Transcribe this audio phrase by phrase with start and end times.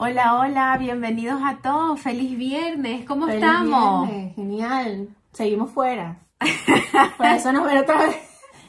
[0.00, 2.00] Hola, hola, bienvenidos a todos.
[2.00, 4.08] Feliz viernes, ¿cómo Feliz estamos?
[4.08, 5.08] viernes, Genial.
[5.32, 6.18] Seguimos fuera.
[7.16, 8.16] Por eso nos ven otra vez.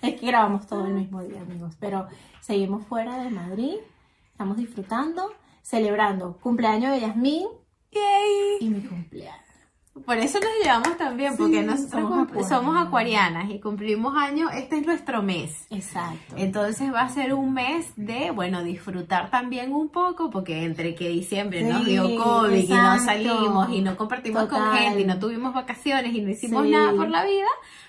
[0.01, 1.75] Es que grabamos todo el mismo día, amigos.
[1.79, 2.07] Pero
[2.41, 3.75] seguimos fuera de Madrid.
[4.31, 7.47] Estamos disfrutando, celebrando cumpleaños de Yasmín
[7.91, 8.57] Yay.
[8.61, 9.48] y mi cumpleaños.
[10.05, 12.49] Por eso nos llevamos también, porque Sí, nosotros somos acuarianas.
[12.49, 15.65] somos acuarianas y cumplimos años, este es nuestro mes.
[15.69, 16.35] Exacto.
[16.37, 21.09] Entonces va a ser un mes de, bueno, disfrutar también un poco, porque entre que
[21.09, 25.19] diciembre nos Sí, dio COVID y no salimos y no compartimos con gente y no
[25.19, 26.71] tuvimos vacaciones y no hicimos Sí.
[26.71, 27.47] nada por la vida,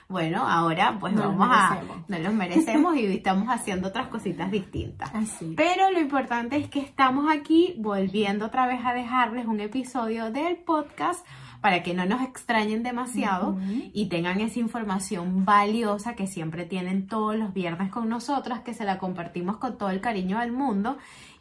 [0.08, 5.10] bueno, ahora pues Nos vamos a, nos los merecemos y estamos haciendo otras cositas distintas.
[5.14, 5.54] Así.
[5.56, 10.56] Pero lo importante es que estamos aquí volviendo otra vez a dejarles un episodio del
[10.56, 11.24] podcast
[11.60, 13.58] para que no nos extrañen demasiado
[13.92, 18.84] y tengan esa información valiosa que siempre tienen todos los viernes con nosotras, que se
[18.84, 20.96] la compartimos con todo el cariño del mundo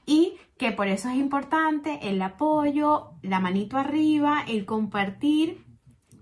[0.06, 5.66] y que por eso es importante el apoyo, la manito arriba, el compartir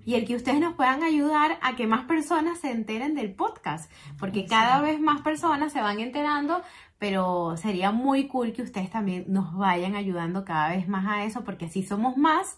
[0.06, 3.92] y el que ustedes nos puedan ayudar a que más personas se enteren del podcast,
[4.18, 6.62] porque cada vez más personas se van enterando,
[6.98, 11.44] pero sería muy cool que ustedes también nos vayan ayudando cada vez más a eso,
[11.44, 12.58] porque así somos más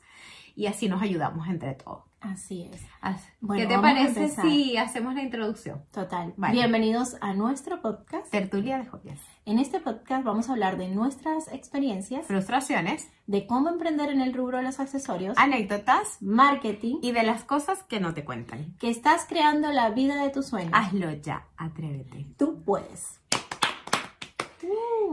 [0.60, 2.04] y así nos ayudamos entre todos.
[2.20, 2.82] Así es.
[3.00, 5.86] Así- Bueno, ¿Qué te parece si hacemos la introducción?
[5.94, 6.34] Total.
[6.36, 6.54] Vale.
[6.54, 8.30] Bienvenidos a nuestro podcast.
[8.30, 9.22] Tertulia de joyas.
[9.46, 14.34] En este podcast vamos a hablar de nuestras experiencias, Frustraciones, de cómo emprender en el
[14.34, 18.76] rubro de los accesorios, anécdotas marketing, y de las cosas que no te cuentan.
[18.80, 20.74] que estás creando la vida de tus sueños.
[20.76, 22.28] Hazlo ya, atrévete.
[22.38, 23.22] Tú puedes.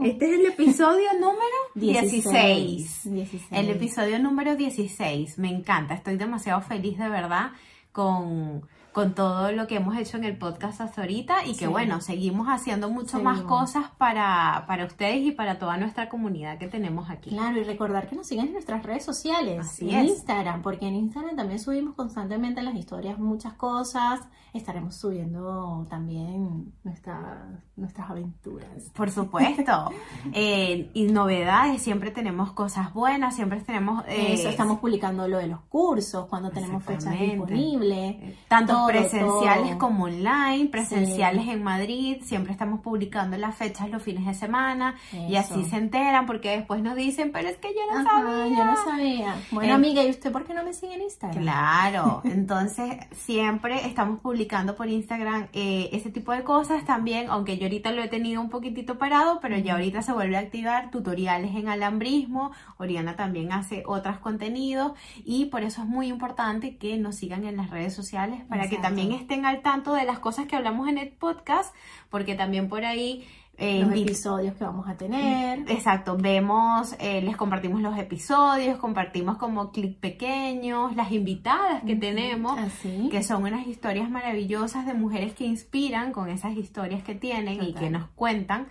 [0.03, 2.23] Este es el episodio número 16.
[2.23, 3.13] 16.
[3.13, 3.43] 16.
[3.51, 5.37] El episodio número 16.
[5.37, 5.93] Me encanta.
[5.93, 7.51] Estoy demasiado feliz de verdad
[7.91, 11.67] con, con todo lo que hemos hecho en el podcast hasta ahorita y que Sí.
[11.67, 16.67] bueno, seguimos haciendo mucho más cosas para, para ustedes y para toda nuestra comunidad que
[16.67, 17.29] tenemos aquí.
[17.29, 20.09] Claro, y recordar que nos sigan en nuestras redes sociales, Así en es.
[20.13, 24.19] Instagram, porque en Instagram también subimos constantemente las historias muchas cosas.
[24.53, 28.89] Estaremos subiendo también nuestra- nuestras aventuras.
[28.95, 29.91] Por supuesto.
[30.33, 34.03] Eh, y novedades, siempre tenemos cosas buenas, siempre tenemos...
[34.07, 38.35] eh, Eso, estamos publicando lo de los cursos, cuando tenemos fechas disponibles.
[38.47, 39.77] Tanto Todo, presenciales todo.
[39.79, 41.51] como online, presenciales Sí.
[41.51, 44.95] en Madrid, siempre estamos publicando las fechas los fines de semana
[45.29, 48.57] y así se enteran porque después nos dicen, pero es que yo no Ajá, sabía.
[48.57, 49.35] yo no sabía.
[49.51, 51.41] Bueno, Eh, amiga, ¿y usted por qué no me sigue en Instagram?
[51.43, 57.63] Claro, entonces siempre estamos publicando por Instagram eh, ese tipo de cosas también, aunque yo
[57.65, 61.55] ahorita lo he tenido un poquitito parado, pero ya ahorita se vuelve a activar tutoriales
[61.55, 64.93] en alambrismo, Oriana también hace otros contenidos
[65.25, 68.76] y por eso es muy importante que nos sigan en las redes sociales para que
[68.77, 68.95] Exacto.
[68.95, 71.73] también estén al tanto de las cosas que hablamos en el podcast,
[72.09, 73.27] porque también por ahí...
[73.57, 75.59] eh, Los episodios que vamos a tener.
[75.71, 82.57] Exacto, vemos, eh, les compartimos los episodios, compartimos como clics pequeños, las invitadas que tenemos,
[82.59, 83.09] Así.
[83.09, 87.73] que son unas historias maravillosas de mujeres que inspiran con esas historias que tienen y
[87.73, 88.67] que nos cuentan.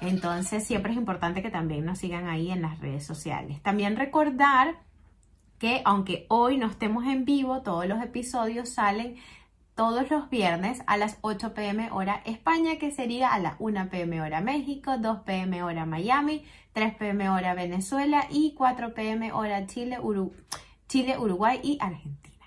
[0.00, 3.60] Entonces siempre es importante que también nos sigan ahí en las redes sociales.
[3.62, 4.76] También recordar
[5.58, 9.16] que aunque hoy no estemos en vivo, todos los episodios salen
[9.80, 14.20] todos los viernes a las 8 pm hora España, que sería a las 1 pm
[14.20, 19.98] hora México, 2 pm hora Miami, 3 pm hora Venezuela y 4 pm hora Chile,
[19.98, 20.34] Uru-
[20.86, 22.44] Chile Uruguay y Argentina.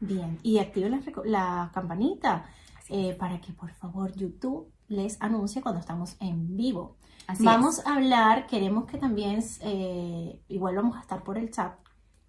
[0.00, 0.38] Bien.
[0.42, 2.46] Y activen la, la campanita
[2.88, 6.96] eh, para que por favor YouTube les anuncie cuando estamos en vivo.
[7.26, 7.86] Así vamos es.
[7.86, 11.74] a hablar, queremos que también, eh, igual vamos a estar por el chat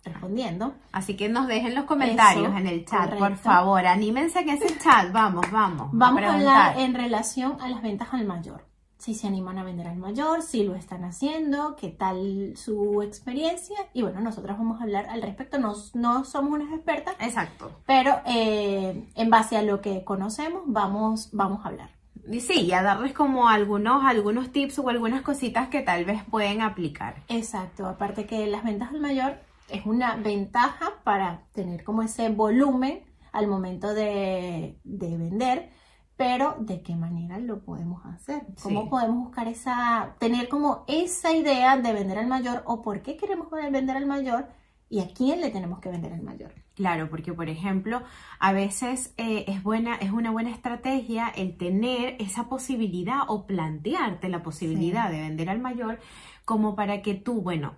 [0.05, 0.73] respondiendo.
[0.91, 3.85] Así que nos dejen los comentarios Eso, en el chat, por favor.
[3.85, 5.11] Anímense en ese chat.
[5.11, 5.89] Vamos, vamos.
[5.91, 8.63] Vamos a hablar en relación a las ventas al mayor.
[8.97, 13.75] Si se animan a vender al mayor, si lo están haciendo, qué tal su experiencia.
[13.93, 15.59] Y bueno, nosotros vamos a hablar al respecto.
[15.59, 17.71] No, no somos unas expertas, Exacto.
[17.85, 21.89] pero eh, en base a lo que conocemos, vamos, vamos a hablar.
[22.27, 26.23] Y sí, y a darles como algunos, algunos tips o algunas cositas que tal vez
[26.23, 27.17] pueden aplicar.
[27.27, 29.35] Exacto, aparte que las ventas al mayor
[29.69, 35.69] es una ventaja para tener como ese volumen al momento de, de vender,
[36.17, 38.43] pero ¿de qué manera lo podemos hacer?
[38.61, 38.89] ¿Cómo Sí.
[38.89, 43.49] podemos buscar esa, tener como esa idea de vender al mayor o por qué queremos
[43.51, 44.47] vender al mayor
[44.89, 46.53] y a quién le tenemos que vender al mayor?
[46.75, 48.03] Claro, porque por ejemplo,
[48.39, 54.27] a veces eh, es buena, es una buena estrategia el tener esa posibilidad o plantearte
[54.27, 55.99] la posibilidad de vender al mayor
[56.43, 57.75] como para que tú, bueno,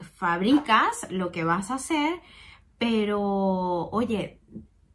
[0.00, 2.20] fabricas lo que vas a hacer,
[2.78, 3.20] pero
[3.90, 4.38] oye,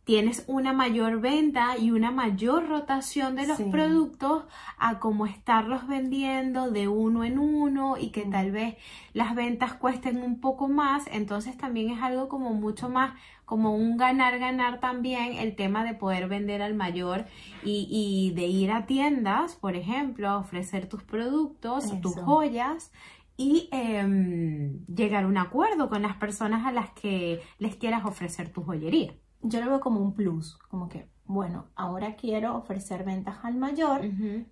[0.04, 3.64] tienes una mayor venta y una mayor rotación de los Sí.
[3.72, 4.46] productos
[4.78, 8.76] a como estarlos vendiendo de uno en uno y que tal vez
[9.14, 13.14] las ventas cuesten un poco más, entonces también es algo como mucho más
[13.46, 17.26] como un ganar ganar también el tema de poder vender al mayor
[17.64, 22.92] y, y de ir a tiendas, por ejemplo, a ofrecer tus productos, tus joyas
[23.38, 28.50] y em, llegar a un acuerdo con las personas a las que les quieras ofrecer
[28.50, 29.14] tu joyería.
[29.42, 34.02] Yo lo veo como un plus, como que, bueno, ahora quiero ofrecer ventas al mayor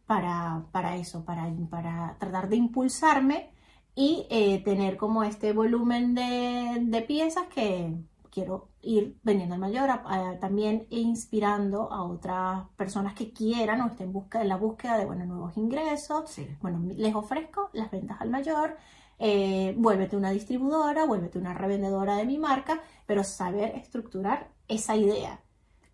[0.06, 3.52] para, para eso, para, para tratar de impulsarme
[3.96, 7.96] y eh, tener como este volumen de, de piezas que
[8.34, 13.88] quiero ir vendiendo al mayor, a- a- también inspirando a otras personas que quieran o
[13.88, 16.30] estén busca, en la búsqueda de bueno, nuevos ingresos.
[16.30, 16.48] Sí.
[16.62, 18.78] Bueno, les ofrezco las ventas al mayor,
[19.20, 25.40] eh, vuélvete una distribuidora, vuélvete una revendedora de mi marca, pero saber estructurar esa idea.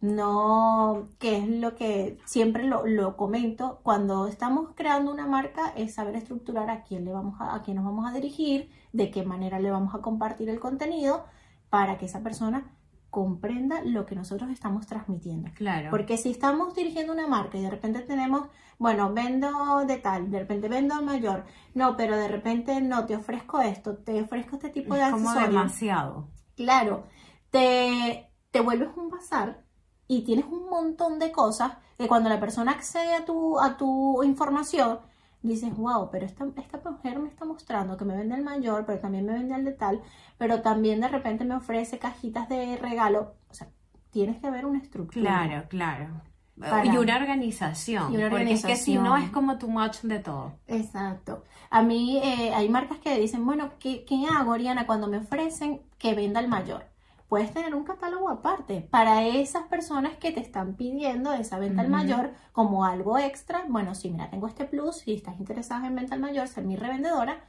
[0.01, 5.95] No, que es lo que siempre lo, lo comento, cuando estamos creando una marca es
[5.95, 9.24] saber estructurar a quién le vamos a, a quién nos vamos a dirigir, de qué
[9.24, 11.25] manera le vamos a compartir el contenido
[11.69, 12.71] para que esa persona
[13.10, 15.50] comprenda lo que nosotros estamos transmitiendo.
[15.56, 15.89] Claro.
[15.89, 20.39] Porque si estamos dirigiendo una marca y de repente tenemos, bueno, vendo de tal, de
[20.39, 24.69] repente vendo al mayor, no, pero de repente no, te ofrezco esto, te ofrezco este
[24.69, 25.54] tipo de es como accesorios.
[25.54, 26.27] demasiado.
[26.56, 27.07] Claro,
[27.50, 29.63] te, te vuelves un bazar
[30.07, 34.24] y tienes un montón de cosas que cuando la persona accede a tu, a tu
[34.24, 35.00] información,
[35.41, 39.00] dices, wow, pero esta, esta mujer me está mostrando que me vende el mayor, pero
[39.00, 40.01] también me vende el de tal,
[40.38, 43.36] pero también de repente me ofrece cajitas de regalo.
[43.50, 43.68] O sea,
[44.12, 45.21] tienes que ver una estructura.
[45.47, 46.21] Claro, claro.
[46.59, 48.12] Para- Y una organización.
[48.12, 49.27] Y una Porque es que si no organización.
[49.30, 50.53] es como too much de todo.
[50.68, 51.44] Exacto.
[51.69, 55.81] A mí eh, hay marcas que dicen, bueno, ¿qué, ¿qué hago, Ariana, cuando me ofrecen
[55.97, 56.83] que venda al mayor?
[57.29, 61.89] Puedes tener un catálogo aparte para esas personas que te están pidiendo esa venta al
[61.89, 63.65] mayor como algo extra.
[63.69, 66.75] Bueno, sí, mira, tengo este plus, si estás interesada en venta al mayor, ser mi
[66.75, 67.39] revendedora,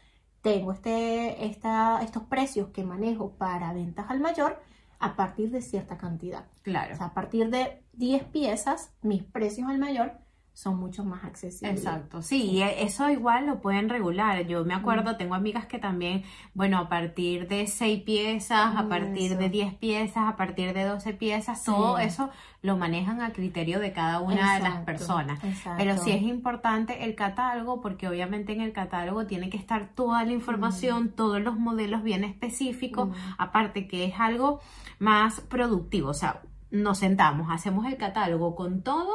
[0.43, 4.61] tengo este, esta, estos precios que manejo para ventas al mayor
[4.99, 6.45] a partir de cierta cantidad.
[6.63, 6.93] Claro.
[6.93, 10.13] O sea, a partir de 10 piezas, mis precios al mayor
[10.53, 11.79] son mucho más accesibles.
[11.79, 14.47] Exacto, sí, y eso igual lo pueden regular.
[14.47, 19.39] Yo me acuerdo, tengo amigas que también, bueno, a partir de 6 piezas, a partir
[19.39, 19.53] de Eso.
[19.53, 21.67] 10 piezas, a partir de 12 piezas, Sí.
[21.67, 22.29] todo eso
[22.63, 25.43] lo manejan a criterio de cada una de las personas.
[25.43, 25.79] exacto.
[25.79, 30.25] Pero sí es importante el catálogo porque obviamente en el catálogo tiene que estar toda
[30.25, 33.13] la información, todos los modelos bien específicos, Mm.
[33.39, 34.61] aparte que es algo
[34.99, 39.13] más productivo, o sea, nos sentamos, hacemos el catálogo con todo,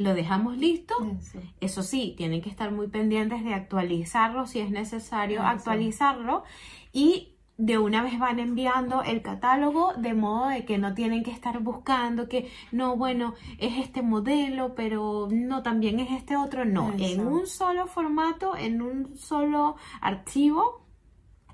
[0.00, 1.38] lo dejamos listo Eso.
[1.60, 5.48] eso sí, tienen que estar muy pendientes de actualizarlo si es necesario Eso.
[5.48, 6.44] actualizarlo
[6.92, 11.30] y de una vez van enviando el catálogo de modo de que no tienen que
[11.30, 16.90] estar buscando que no, bueno, es este modelo, pero no, también es este otro, no,
[16.98, 20.86] en un solo formato, en un solo archivo.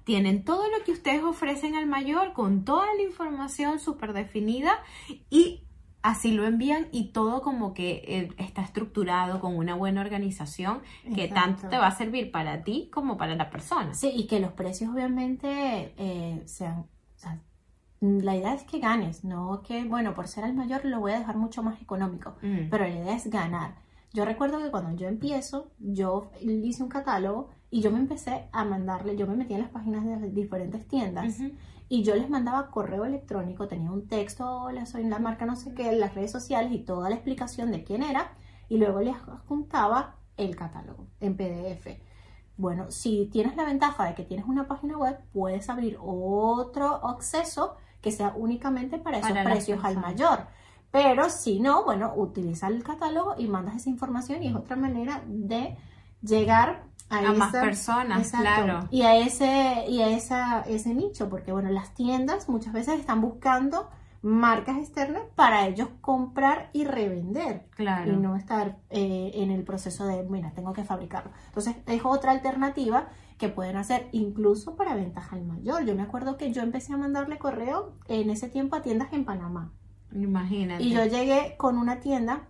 [0.04, 4.78] Tienen todo lo que ustedes ofrecen al mayor con toda la información súper definida
[5.28, 5.65] y
[6.02, 10.80] así lo envían y todo como que eh, está estructurado con una buena organización
[11.14, 11.34] que Exacto.
[11.34, 13.92] tanto te va a servir para ti como para la persona.
[13.94, 17.40] Sí, y que los precios obviamente eh, sean, o sea,
[18.00, 21.18] la idea es que ganes, no que, bueno, por ser el mayor lo voy a
[21.18, 22.68] dejar mucho más económico, Mm.
[22.70, 23.74] pero la idea es ganar.
[24.12, 28.64] Yo recuerdo que cuando yo empiezo, yo hice un catálogo y yo me empecé a
[28.64, 31.36] mandarle, yo me metí en las páginas de las diferentes tiendas
[31.88, 35.74] y yo les mandaba correo electrónico, tenía un texto, hola, soy la marca no sé
[35.74, 38.32] qué, las redes sociales y toda la explicación de quién era
[38.68, 42.00] y luego les adjuntaba el catálogo en PDF.
[42.56, 47.76] Bueno, si tienes la ventaja de que tienes una página web, puedes abrir otro acceso
[48.00, 50.46] que sea únicamente para esos Para precios al mayor.
[50.90, 55.22] Pero si no, bueno, utiliza el catálogo y mandas esa información y es otra manera
[55.26, 55.76] de
[56.22, 58.44] llegar a, A más esa- personas, Exacto.
[58.64, 58.88] claro.
[58.90, 63.20] Y a ese, y a esa, ese nicho, porque bueno, las tiendas muchas veces están
[63.20, 63.88] buscando
[64.22, 68.12] marcas externas para ellos comprar y revender Claro.
[68.12, 71.30] y no estar eh, en el proceso de, mira, tengo que fabricarlo.
[71.46, 73.06] Entonces, es otra alternativa
[73.38, 75.84] que pueden hacer incluso para ventas al mayor.
[75.84, 79.24] Yo me acuerdo que yo empecé a mandarle correo en ese tiempo a tiendas en
[79.24, 79.70] Panamá.
[80.12, 80.82] Imagínate.
[80.82, 82.48] Y yo llegué con una tienda,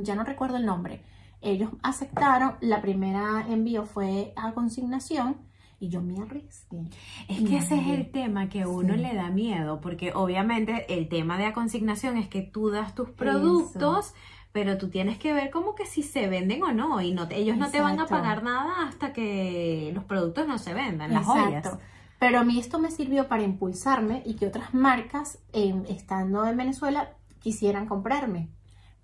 [0.00, 1.04] ya no recuerdo el nombre.
[1.42, 5.36] Ellos aceptaron, la primera envío fue a consignación
[5.80, 6.84] y yo me arriesgué.
[7.28, 9.00] Es que ese es el tema que a uno Sí.
[9.00, 13.10] le da miedo, porque obviamente el tema de la consignación es que tú das tus
[13.10, 14.14] productos,
[14.52, 17.36] pero tú tienes que ver como que si se venden o no, y no te-
[17.38, 21.22] ellos no te van a pagar nada hasta que los productos no se vendan, las
[21.26, 21.70] Exacto.
[21.70, 21.78] joyas.
[22.20, 26.56] Pero a mí esto me sirvió para impulsarme y que otras marcas, eh, estando en
[26.56, 28.48] Venezuela, quisieran comprarme.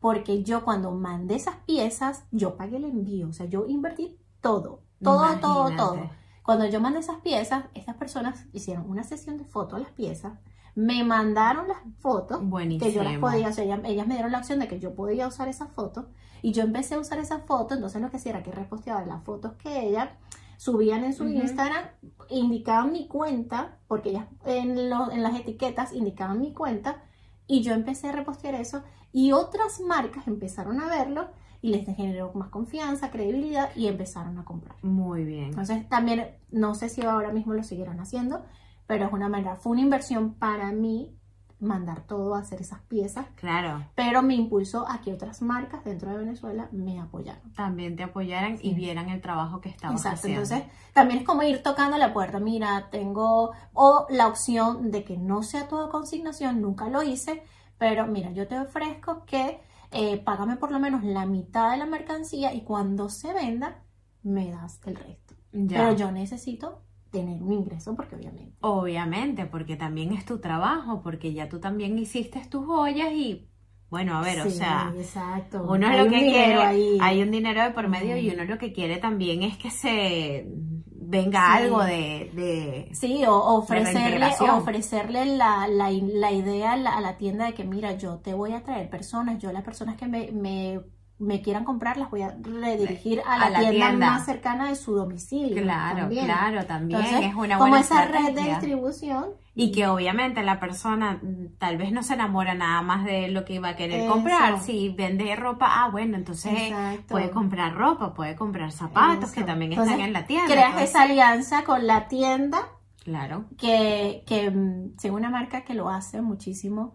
[0.01, 3.29] Porque yo cuando mandé esas piezas, yo pagué el envío.
[3.29, 4.83] O sea, yo invertí todo.
[5.03, 5.77] Todo, todo, Imagínate.
[5.77, 6.11] todo.
[6.45, 10.33] Cuando yo mandé esas piezas, estas personas hicieron una sesión de fotos a las piezas,
[10.75, 13.21] me mandaron las fotos que yo las Buenísimo.
[13.21, 15.71] podía, o sea, ellas, ellas me dieron la opción de que yo podía usar esas
[15.73, 16.07] fotos
[16.41, 19.25] y yo empecé a usar esas fotos, entonces lo que hacía era que reposteaba las
[19.25, 20.09] fotos que ellas
[20.57, 21.27] subían en su.
[21.29, 21.85] Instagram,
[22.29, 27.03] indicaban mi cuenta, porque ellas en, lo- en las etiquetas indicaban mi cuenta
[27.49, 31.29] y yo empecé a repostear eso y otras marcas empezaron a verlo
[31.61, 34.77] y les generó más confianza, credibilidad y empezaron a comprar.
[34.83, 35.47] Muy bien.
[35.47, 38.45] Entonces también, no sé si ahora mismo lo siguieron haciendo,
[38.87, 41.19] pero es una manera, fue una inversión para mí
[41.61, 46.11] mandar todo a hacer esas piezas, Claro, pero me impulsó a que otras marcas dentro
[46.11, 47.53] de Venezuela me apoyaran.
[47.55, 50.43] también te apoyaran y vieran el trabajo que estabas Exacto, haciendo.
[50.43, 55.17] entonces también es como ir tocando la puerta, mira, tengo, o la opción de que
[55.17, 57.43] no sea toda consignación, nunca lo hice,
[57.77, 59.61] pero mira, yo te ofrezco que
[59.91, 63.83] eh, págame por lo menos la mitad de la mercancía y cuando se venda,
[64.23, 65.35] me das el resto.
[65.53, 65.79] Ya.
[65.79, 68.55] Pero yo necesito tener un ingreso porque obviamente.
[68.61, 73.49] Obviamente, porque también es tu trabajo, porque ya tú también hiciste tus joyas y,
[73.89, 75.63] bueno, a ver, o sea, exacto.
[75.69, 76.99] uno Hay lo un que quiere, ahí.
[77.01, 80.47] hay un dinero de por medio y uno lo que quiere también es que se
[80.91, 81.63] venga Sí.
[81.63, 87.17] algo de, de- Sí, o, ofrecerle, ofrecerle la, la, la idea a la, a la
[87.17, 90.33] tienda de que, mira, yo te voy a traer personas, yo las personas que me,
[90.33, 90.81] me,
[91.19, 94.11] me quieran comprar las voy a redirigir a la, A la tienda, tienda.
[94.11, 95.63] más cercana de su domicilio.
[95.63, 96.25] Claro, también.
[96.27, 99.27] claro, también Entonces, es una como buena esa red de distribución.
[99.55, 103.45] Y que obviamente la persona mm, tal vez no se enamora nada más de lo
[103.45, 104.13] que iba a querer Eso.
[104.13, 104.61] comprar.
[104.61, 107.07] Si vende ropa, ah, bueno, entonces Exacto.
[107.09, 110.47] puede comprar ropa, puede comprar zapatos que también Entonces, están en la tienda.
[110.47, 112.61] Creas Entonces, esa alianza con la tienda
[113.03, 116.95] Claro, que, que mm, según una marca que lo hace muchísimo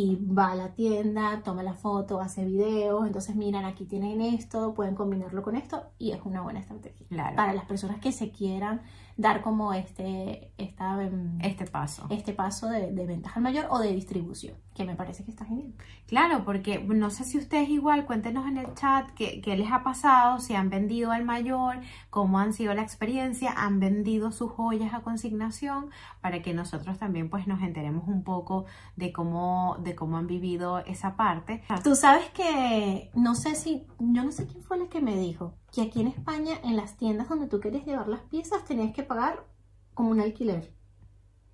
[0.00, 4.72] y va a la tienda, toma la foto, hace videos, entonces miran aquí tienen esto,
[4.72, 7.34] pueden combinarlo con esto y es una buena estrategia claro.
[7.34, 8.80] para las personas que se quieran
[9.16, 12.06] dar como este, esta, em, Este paso.
[12.10, 15.44] este paso de, de ventaja al mayor o de distribución, que me parece que está
[15.44, 15.74] genial.
[16.06, 19.82] Claro, porque no sé si ustedes igual, cuéntenos en el chat qué, qué les ha
[19.82, 21.80] pasado, si han vendido al mayor,
[22.10, 27.28] cómo han sido la experiencia, han vendido sus joyas a consignación, para que nosotros también
[27.28, 31.64] pues nos enteremos un poco de cómo, de cómo han vivido esa parte.
[31.82, 35.54] Tú sabes que, no sé si, yo no sé quién fue la que me dijo,
[35.72, 39.02] que aquí en España, en las tiendas donde tú quieres llevar las piezas, tenías que
[39.02, 39.44] pagar
[39.92, 40.77] como un alquiler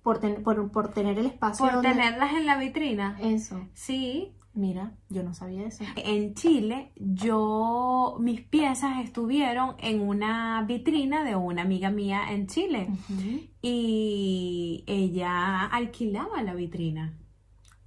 [0.05, 1.65] por, ten- por, por tener el espacio.
[1.65, 3.17] Por donde- tenerlas en la vitrina.
[3.19, 5.83] Eso, Sí, mira, yo no sabía eso.
[5.95, 12.87] En Chile, yo, mis piezas estuvieron en una vitrina de una amiga mía en Chile
[13.61, 17.17] y ella alquilaba la vitrina.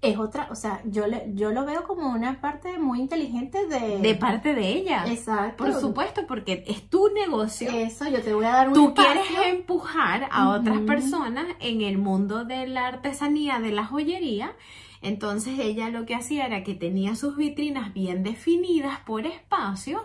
[0.01, 3.99] Es otra, o sea, yo, le, yo lo veo como una parte muy inteligente de...
[3.99, 5.05] De parte de ella.
[5.09, 5.65] Exacto.
[5.65, 7.69] Por supuesto, porque es tu negocio.
[7.71, 9.13] Eso, yo te voy a dar un Tú espacio.
[9.13, 14.55] quieres empujar a otras personas en el mundo de la artesanía, de la joyería.
[15.03, 20.03] Entonces ella lo que hacía era que tenía sus vitrinas bien definidas por espacios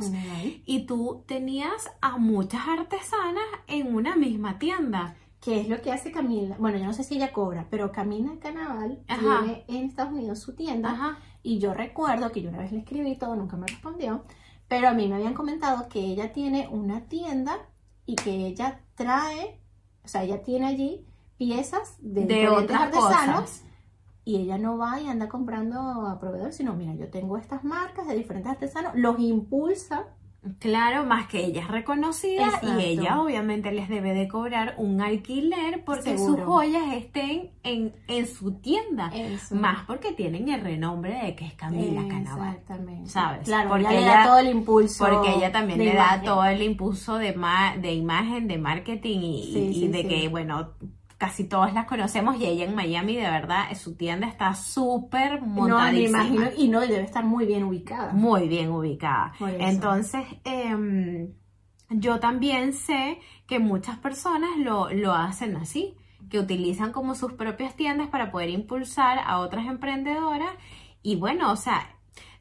[0.65, 5.15] y tú tenías a muchas artesanas en una misma tienda.
[5.43, 6.55] ¿Qué es lo que hace Camila?
[6.57, 9.41] Bueno, yo no sé si ella cobra, pero Camila Canaval Ajá.
[9.43, 10.91] tiene en Estados Unidos su tienda.
[10.91, 11.17] Ajá.
[11.41, 14.23] Y yo recuerdo que yo una vez le escribí todo, nunca me respondió,
[14.69, 17.57] pero a mí me habían comentado que ella tiene una tienda
[18.05, 19.59] y que ella trae,
[20.05, 21.05] o sea, ella tiene allí
[21.37, 23.65] piezas de, De otras artesanos cosas.
[24.23, 28.07] y ella no va y anda comprando a proveedores, sino mira, yo tengo estas marcas
[28.07, 30.07] de diferentes artesanos, los impulsa
[30.59, 32.79] Claro, más que ella es reconocida Exacto.
[32.79, 38.27] y ella obviamente les debe de cobrar un alquiler porque sus joyas estén en, en
[38.27, 39.09] su tienda.
[39.13, 39.55] eso.
[39.55, 42.49] Más porque tienen el renombre de que es Camila Canaval.
[42.55, 43.09] Exactamente.
[43.09, 43.45] ¿Sabes?
[43.45, 45.05] Claro, Porque ella le da todo el impulso.
[45.07, 46.21] Porque ella también le imagen.
[46.25, 50.01] da todo el impulso de, ma- de imagen, de marketing y, Sí, y sí, de
[50.01, 50.07] sí.
[50.09, 50.73] que, bueno,
[51.23, 55.47] casi todas las conocemos y ella en Miami, de verdad, su tienda está súper No,
[55.47, 56.25] me montadísima.
[56.25, 58.11] imagino, y no, debe estar muy bien ubicada.
[58.11, 59.31] Muy bien ubicada.
[59.57, 61.31] Entonces, em,
[61.89, 65.95] yo también sé que muchas personas lo, lo hacen así,
[66.29, 70.51] que utilizan como sus propias tiendas para poder impulsar a otras emprendedoras
[71.01, 71.87] y bueno, o sea,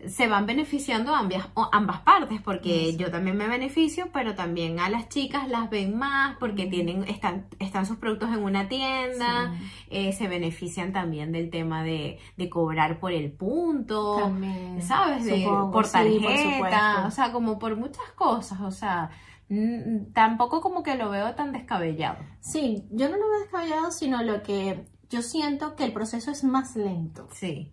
[0.06, 5.08] se van beneficiando ambas, ambas partes, porque yo también me beneficio, pero también a las
[5.08, 6.70] chicas las ven más porque Ujú.
[6.70, 9.70] tienen, están, están sus productos en una tienda, Sí.
[9.90, 14.16] eh, se benefician también del tema de, de cobrar por el punto.
[14.16, 14.82] También.
[14.82, 15.24] ¿sabes?
[15.24, 19.10] De, Supongo, por sí, por tarjeta, o sea, como por muchas cosas, o sea,
[19.48, 22.18] mm, tampoco como que lo veo tan descabellado.
[22.40, 26.42] Sí, yo no lo veo descabellado, sino lo que yo siento que el proceso es
[26.42, 27.28] más lento.
[27.32, 27.72] Sí,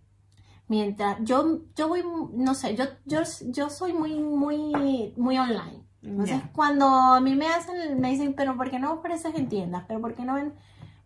[0.70, 5.84] Mientras, yo, yo voy, no sé, yo, yo, yo soy muy, muy, muy online.
[6.04, 9.84] Entonces, cuando a mí me hacen, me dicen, pero ¿por qué no ofreces en tiendas?
[9.88, 10.54] Pero ¿por qué no en...?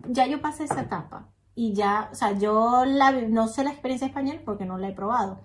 [0.10, 1.30] Ya yo pasé esa etapa.
[1.56, 4.94] Y ya, o sea, yo la, no sé la experiencia española porque no la he
[4.94, 5.40] probado.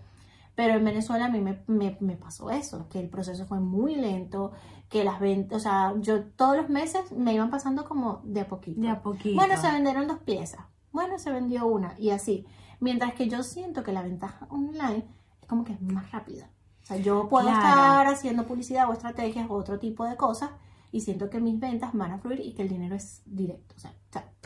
[0.56, 3.94] Pero en Venezuela a mí me, me, me pasó eso, que el proceso fue muy
[3.94, 4.50] lento,
[4.88, 8.48] que las ventas, o sea, yo todos los meses me iban pasando como de a
[8.48, 8.80] poquito.
[8.80, 9.36] De a poquito.
[9.36, 10.62] Bueno, se vendieron dos piezas.
[10.90, 11.94] Bueno, se vendió una.
[11.98, 12.44] Y así.
[12.80, 15.04] Mientras que yo siento que la ventaja online
[15.40, 16.50] es como que es más rápida.
[16.82, 17.58] O sea, yo puedo Claro.
[17.60, 20.50] estar haciendo publicidad o estrategias o otro tipo de cosas
[20.90, 23.74] y siento que mis ventas van a fluir y que el dinero es directo.
[23.76, 23.92] O sea,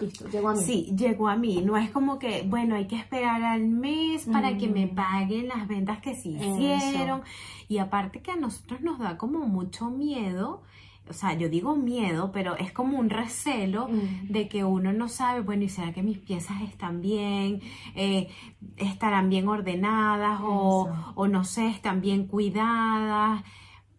[0.01, 0.61] listo, llegó a mí.
[0.63, 1.63] Sí, llegó a mí.
[1.63, 4.95] No es como que, bueno, hay que esperar al mes para que me Mm.
[4.97, 6.59] paguen las ventas que se Eso.
[6.59, 7.23] hicieron.
[7.69, 10.63] Y aparte que a nosotros nos da como mucho miedo,
[11.09, 14.29] o sea, yo digo miedo, pero es como un recelo Mm.
[14.33, 17.61] de que uno no sabe, bueno, ¿y será que mis piezas están bien?
[17.95, 18.29] Eh,
[18.77, 20.41] ¿Estarán bien ordenadas?
[20.43, 23.43] O, o no sé, están bien cuidadas?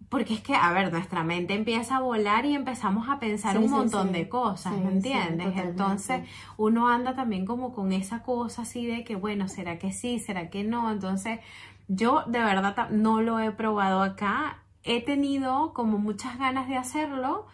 [0.10, 3.58] Porque es que, a ver, nuestra mente empieza a volar y empezamos a pensar Sí,
[3.58, 4.14] un sí, montón sí.
[4.14, 5.58] de cosas, ¿me entiendes?
[5.58, 6.22] Entonces,
[6.58, 10.20] uno anda también como con esa cosa así de que, bueno, ¿será que sí?
[10.20, 10.92] ¿Será que no?
[10.92, 11.40] Entonces,
[11.88, 14.60] yo de verdad no lo he probado acá.
[14.84, 17.48] He tenido como muchas ganas de hacerlo.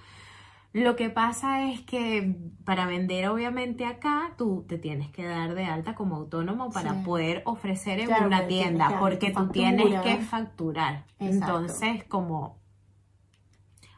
[0.71, 5.65] Lo que pasa es que para vender obviamente acá tú te tienes que dar de
[5.65, 6.99] alta como autónomo para Sí.
[7.05, 11.05] poder ofrecer en Claro, una tienda porque tú tienes que facturar.
[11.19, 11.25] Exacto.
[11.25, 12.59] Entonces como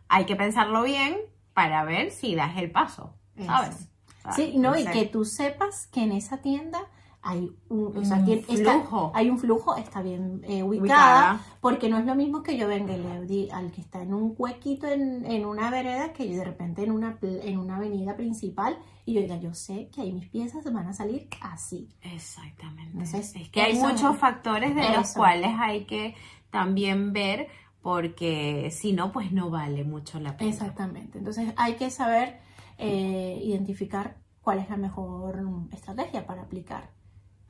[0.08, 1.18] hay que pensarlo bien
[1.54, 3.76] para ver si das el paso, ¿sabes?
[3.76, 3.88] Eso.
[4.20, 6.80] O sea, Sí, no, y que tú sepas que en esa tienda
[7.24, 9.12] hay un, o sea, Un tiene- está- flujo.
[9.13, 11.42] hay un flujo, está bien eh, ubicada, Ubicada.
[11.62, 14.13] porque no es lo mismo que yo venga y le di al que está en
[14.13, 18.16] un huequito en, en una vereda que yo de repente en una, en una avenida
[18.16, 21.90] principal y yo diga, yo sé que ahí mis piezas van a salir así.
[22.01, 22.92] Exactamente.
[22.92, 26.16] Entonces, es que hay muchos factores de los cuales hay que
[26.50, 27.48] también ver
[27.82, 30.50] porque si no, pues no vale mucho la pena.
[30.51, 31.18] Exactamente.
[31.18, 32.40] Entonces hay que saber
[32.78, 35.40] eh, identificar cuál es la mejor
[35.72, 36.90] estrategia para aplicar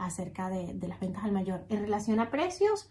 [0.05, 1.66] acerca de, de las ventas al mayor.
[1.70, 2.90] En relación a precios,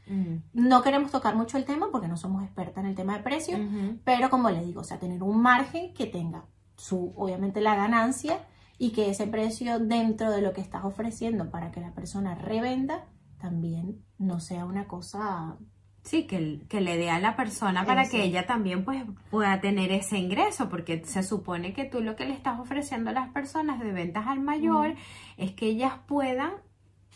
[0.52, 3.60] no queremos tocar mucho el tema porque no somos expertas en el tema de precios,
[4.04, 6.44] pero como les digo, o sea, tener un margen que tenga
[6.76, 8.38] su, obviamente, la ganancia
[8.78, 13.04] y que ese precio dentro de lo que estás ofreciendo para que la persona revenda
[13.38, 15.56] también no sea una cosa
[16.02, 18.12] Sí, que, que le dé a la persona para Eso.
[18.12, 22.24] que ella también pues pueda tener ese ingreso, porque se supone que tú lo que
[22.24, 24.94] le estás ofreciendo a las personas de ventas al mayor
[25.36, 26.52] es que ellas puedan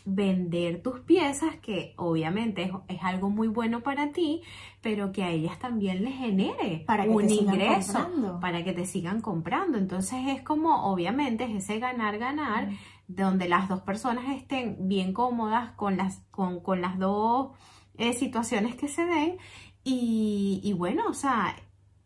[0.05, 4.41] vender tus piezas, que obviamente es, es algo muy bueno para ti,
[4.81, 8.39] pero que a ellas también les genere Para un ingreso, comprando.
[8.39, 9.77] para que te sigan comprando.
[9.79, 12.69] Entonces es como, obviamente, es ese ganar-ganar,
[13.07, 17.51] donde las dos personas estén bien cómodas con las, con, con las dos
[17.97, 19.37] eh, situaciones que se den.
[19.83, 21.55] Y, y bueno, o sea,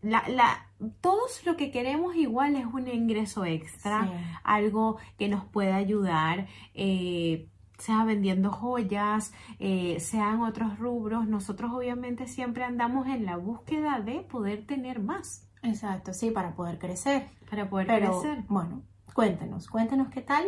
[0.02, 0.68] la, la,
[1.02, 4.12] todos lo que queremos igual es un ingreso extra, Sí.
[4.44, 6.48] algo que nos pueda ayudar.
[6.74, 7.48] eh,
[7.80, 14.22] sea vendiendo joyas, eh, sean otros rubros, nosotros obviamente siempre andamos en la búsqueda de
[14.22, 17.28] poder tener más Exacto, sí, para poder crecer.
[17.50, 18.44] para poder Pero crecer.
[18.48, 20.46] bueno, cuéntenos, cuéntenos qué tal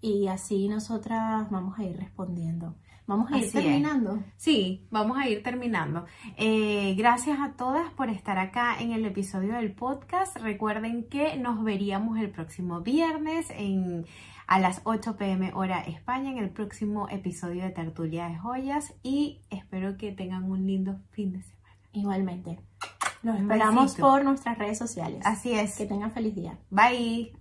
[0.00, 2.76] y así nosotras vamos a ir respondiendo.
[3.06, 3.64] Vamos a ir Así es.
[3.64, 4.22] terminando.
[4.36, 6.04] Sí, vamos a ir terminando.
[6.36, 10.36] Eh, gracias a todas por estar acá en el episodio del podcast.
[10.36, 14.04] Recuerden que nos veríamos el próximo viernes en,
[14.48, 19.42] a las 8 pm hora España en el próximo episodio de Tertulia de Joyas y
[19.50, 21.76] espero que tengan un lindo fin de semana.
[21.92, 22.58] Igualmente.
[23.22, 25.20] Los esperamos por nuestras redes sociales.
[25.24, 25.76] Así es.
[25.76, 26.58] Que tengan feliz día.
[26.70, 27.32] Bye.